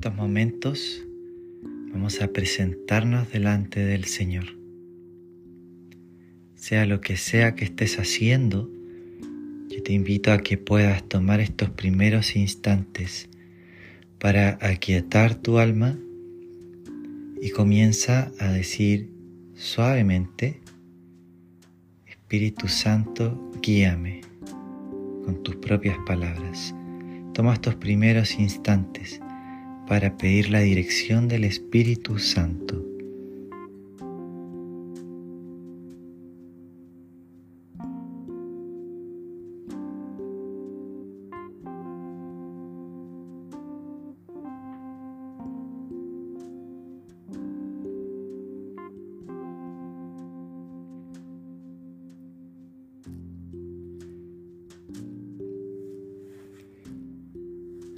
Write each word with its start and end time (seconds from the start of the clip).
estos 0.00 0.16
momentos 0.16 1.06
vamos 1.92 2.22
a 2.22 2.28
presentarnos 2.28 3.30
delante 3.30 3.84
del 3.84 4.06
Señor. 4.06 4.46
Sea 6.54 6.86
lo 6.86 7.02
que 7.02 7.18
sea 7.18 7.54
que 7.54 7.66
estés 7.66 7.98
haciendo, 7.98 8.70
yo 9.68 9.82
te 9.82 9.92
invito 9.92 10.32
a 10.32 10.38
que 10.38 10.56
puedas 10.56 11.06
tomar 11.06 11.40
estos 11.40 11.68
primeros 11.68 12.34
instantes 12.34 13.28
para 14.18 14.56
aquietar 14.62 15.34
tu 15.34 15.58
alma 15.58 15.98
y 17.42 17.50
comienza 17.50 18.32
a 18.38 18.50
decir 18.52 19.10
suavemente, 19.54 20.62
Espíritu 22.06 22.68
Santo, 22.68 23.52
guíame 23.60 24.22
con 25.26 25.42
tus 25.42 25.56
propias 25.56 25.98
palabras. 26.06 26.74
Toma 27.34 27.52
estos 27.52 27.74
primeros 27.74 28.38
instantes 28.38 29.20
para 29.90 30.16
pedir 30.16 30.50
la 30.50 30.60
dirección 30.60 31.26
del 31.26 31.42
Espíritu 31.42 32.20
Santo. 32.20 32.86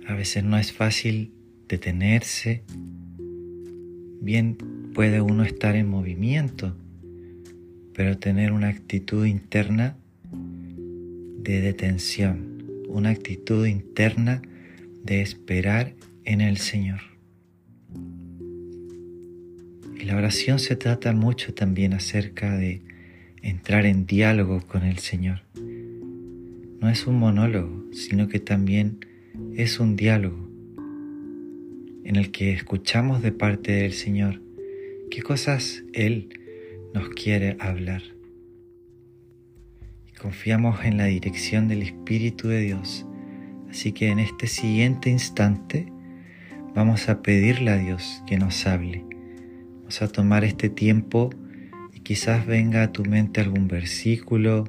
A 0.08 0.14
veces 0.14 0.42
no 0.42 0.56
es 0.56 0.72
fácil 0.72 1.41
detenerse. 1.72 2.64
Bien 4.20 4.58
puede 4.92 5.22
uno 5.22 5.42
estar 5.42 5.74
en 5.74 5.88
movimiento, 5.88 6.76
pero 7.94 8.18
tener 8.18 8.52
una 8.52 8.68
actitud 8.68 9.24
interna 9.24 9.96
de 10.30 11.62
detención, 11.62 12.62
una 12.88 13.08
actitud 13.08 13.64
interna 13.64 14.42
de 15.02 15.22
esperar 15.22 15.94
en 16.24 16.42
el 16.42 16.58
Señor. 16.58 17.00
Y 19.98 20.04
la 20.04 20.16
oración 20.16 20.58
se 20.58 20.76
trata 20.76 21.14
mucho 21.14 21.54
también 21.54 21.94
acerca 21.94 22.54
de 22.54 22.82
entrar 23.40 23.86
en 23.86 24.04
diálogo 24.04 24.60
con 24.66 24.82
el 24.82 24.98
Señor. 24.98 25.40
No 26.80 26.90
es 26.90 27.06
un 27.06 27.18
monólogo, 27.18 27.86
sino 27.94 28.28
que 28.28 28.40
también 28.40 29.06
es 29.56 29.80
un 29.80 29.96
diálogo 29.96 30.41
en 32.04 32.16
el 32.16 32.30
que 32.30 32.52
escuchamos 32.52 33.22
de 33.22 33.32
parte 33.32 33.72
del 33.72 33.92
Señor 33.92 34.42
qué 35.10 35.22
cosas 35.22 35.84
Él 35.92 36.40
nos 36.94 37.10
quiere 37.10 37.56
hablar. 37.60 38.02
Y 40.08 40.12
confiamos 40.12 40.84
en 40.84 40.96
la 40.96 41.04
dirección 41.04 41.68
del 41.68 41.82
Espíritu 41.82 42.48
de 42.48 42.60
Dios. 42.60 43.06
Así 43.68 43.92
que 43.92 44.08
en 44.08 44.18
este 44.18 44.46
siguiente 44.46 45.10
instante 45.10 45.86
vamos 46.74 47.08
a 47.08 47.22
pedirle 47.22 47.70
a 47.70 47.76
Dios 47.76 48.22
que 48.26 48.38
nos 48.38 48.66
hable. 48.66 49.04
Vamos 49.80 50.00
a 50.00 50.08
tomar 50.08 50.44
este 50.44 50.70
tiempo 50.70 51.30
y 51.92 52.00
quizás 52.00 52.46
venga 52.46 52.82
a 52.82 52.92
tu 52.92 53.04
mente 53.04 53.40
algún 53.40 53.68
versículo, 53.68 54.64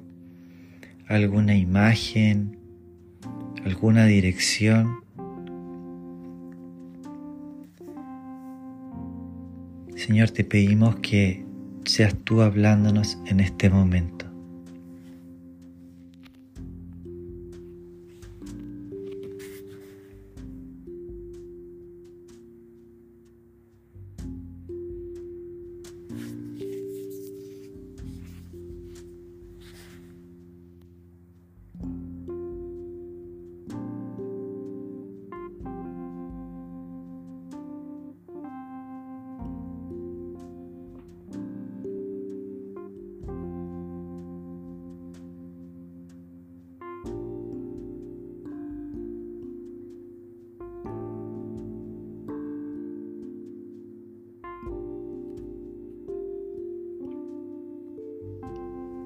alguna 1.07 1.55
imagen, 1.55 2.57
alguna 3.63 4.05
dirección. 4.05 5.03
Señor, 10.05 10.31
te 10.31 10.43
pedimos 10.43 10.97
que 10.97 11.45
seas 11.85 12.13
tú 12.25 12.41
hablándonos 12.41 13.17
en 13.25 13.39
este 13.39 13.69
momento. 13.69 14.22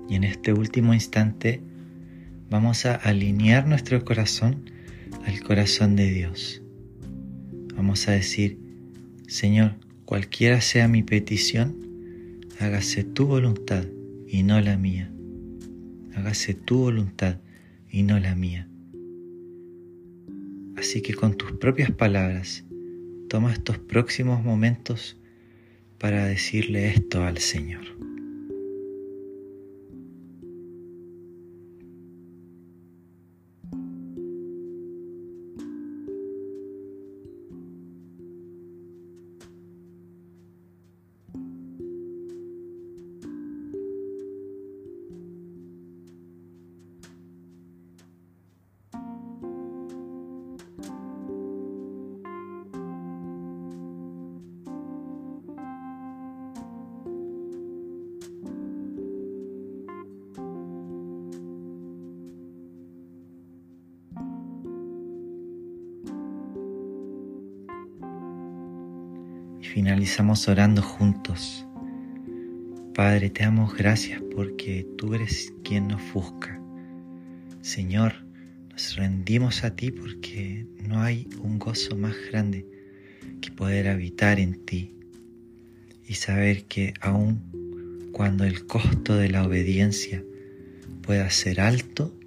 Y 0.10 0.16
en 0.16 0.24
este 0.24 0.54
último 0.54 0.94
instante 0.94 1.62
vamos 2.50 2.86
a 2.86 2.96
alinear 2.96 3.68
nuestro 3.68 4.04
corazón 4.06 4.70
al 5.26 5.42
corazón 5.42 5.96
de 5.96 6.12
Dios. 6.12 6.62
Vamos 7.76 8.08
a 8.08 8.12
decir, 8.14 8.58
Señor, 9.28 9.76
cualquiera 10.06 10.62
sea 10.62 10.88
mi 10.88 11.04
petición, 11.04 11.76
hágase 12.60 13.04
tu 13.04 13.28
voluntad 13.28 13.86
y 14.28 14.44
no 14.44 14.60
la 14.62 14.78
mía. 14.78 15.12
Hágase 16.16 16.54
tu 16.54 16.78
voluntad 16.80 17.40
y 17.90 18.04
no 18.04 18.20
la 18.20 18.36
mía. 18.36 18.68
Así 20.78 21.02
que 21.02 21.14
con 21.14 21.36
tus 21.36 21.52
propias 21.54 21.92
palabras, 21.92 22.64
toma 23.30 23.52
estos 23.52 23.78
próximos 23.80 24.44
momentos 24.44 25.18
para 25.98 26.26
decirle 26.26 26.90
esto 26.90 27.24
al 27.24 27.40
Señor. 27.40 27.86
Finalizamos 69.74 70.48
orando 70.48 70.82
juntos. 70.82 71.66
Padre, 72.94 73.30
te 73.30 73.44
damos 73.44 73.76
gracias 73.76 74.22
porque 74.34 74.88
tú 74.98 75.14
eres 75.14 75.54
quien 75.64 75.88
nos 75.88 76.02
busca. 76.14 76.60
Señor, 77.62 78.14
nos 78.72 78.96
rendimos 78.96 79.64
a 79.64 79.76
ti 79.76 79.92
porque 79.92 80.66
no 80.88 81.02
hay 81.02 81.28
un 81.42 81.60
gozo 81.60 81.96
más 81.96 82.16
grande 82.32 82.66
que 83.42 83.52
poder 83.52 83.88
habitar 83.88 84.40
en 84.40 84.66
ti 84.66 84.96
y 86.08 86.16
saber 86.16 86.66
que 86.66 86.94
aun 87.02 88.10
cuando 88.14 88.46
el 88.46 88.66
costo 88.66 89.16
de 89.16 89.30
la 89.30 89.46
obediencia 89.46 90.24
pueda 91.02 91.30
ser 91.30 91.62
alto, 91.62 92.18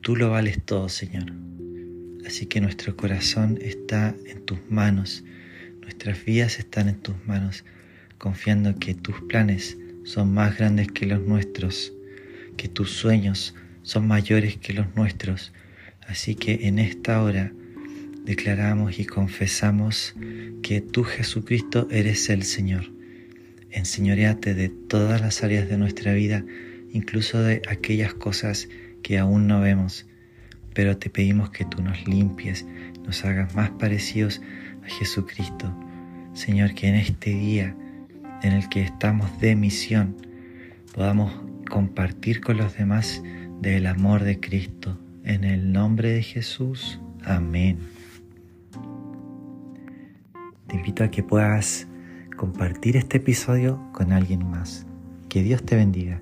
tú 0.00 0.16
lo 0.16 0.30
vales 0.30 0.64
todo, 0.64 0.88
Señor. 0.88 1.32
Así 2.26 2.46
que 2.46 2.60
nuestro 2.60 2.96
corazón 2.96 3.58
está 3.60 4.14
en 4.26 4.42
tus 4.46 4.58
manos 4.70 5.24
Nuestras 5.84 6.24
vidas 6.24 6.58
están 6.58 6.88
en 6.88 6.96
tus 6.96 7.14
manos, 7.26 7.62
confiando 8.16 8.78
que 8.78 8.94
tus 8.94 9.20
planes 9.28 9.76
son 10.04 10.32
más 10.32 10.56
grandes 10.56 10.90
que 10.90 11.04
los 11.04 11.20
nuestros, 11.20 11.92
que 12.56 12.68
tus 12.68 12.90
sueños 12.90 13.54
son 13.82 14.08
mayores 14.08 14.56
que 14.56 14.72
los 14.72 14.96
nuestros. 14.96 15.52
Así 16.08 16.36
que 16.36 16.68
en 16.68 16.78
esta 16.78 17.22
hora 17.22 17.52
declaramos 18.24 18.98
y 18.98 19.04
confesamos 19.04 20.14
que 20.62 20.80
tú 20.80 21.04
Jesucristo 21.04 21.86
eres 21.90 22.30
el 22.30 22.44
Señor. 22.44 22.90
Enseñoreate 23.70 24.54
de 24.54 24.70
todas 24.70 25.20
las 25.20 25.44
áreas 25.44 25.68
de 25.68 25.76
nuestra 25.76 26.14
vida, 26.14 26.46
incluso 26.92 27.42
de 27.42 27.60
aquellas 27.68 28.14
cosas 28.14 28.70
que 29.02 29.18
aún 29.18 29.46
no 29.46 29.60
vemos, 29.60 30.06
pero 30.74 30.98
te 30.98 31.08
pedimos 31.08 31.50
que 31.50 31.64
tú 31.64 31.82
nos 31.82 32.06
limpies, 32.06 32.66
nos 33.04 33.24
hagas 33.24 33.54
más 33.54 33.70
parecidos 33.70 34.42
a 34.84 34.88
Jesucristo. 34.88 35.72
Señor, 36.34 36.74
que 36.74 36.88
en 36.88 36.96
este 36.96 37.30
día 37.30 37.74
en 38.42 38.52
el 38.52 38.68
que 38.68 38.82
estamos 38.82 39.40
de 39.40 39.56
misión 39.56 40.16
podamos 40.94 41.32
compartir 41.70 42.40
con 42.40 42.58
los 42.58 42.76
demás 42.76 43.22
del 43.60 43.86
amor 43.86 44.24
de 44.24 44.40
Cristo. 44.40 44.98
En 45.24 45.44
el 45.44 45.72
nombre 45.72 46.10
de 46.10 46.22
Jesús. 46.22 47.00
Amén. 47.24 47.78
Te 50.66 50.76
invito 50.76 51.04
a 51.04 51.10
que 51.10 51.22
puedas 51.22 51.86
compartir 52.36 52.96
este 52.96 53.18
episodio 53.18 53.80
con 53.92 54.12
alguien 54.12 54.46
más. 54.50 54.86
Que 55.28 55.42
Dios 55.42 55.64
te 55.64 55.76
bendiga. 55.76 56.20